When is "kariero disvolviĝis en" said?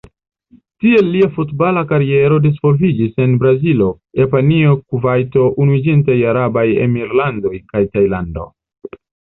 1.91-3.37